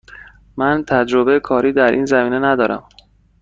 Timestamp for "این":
1.91-2.05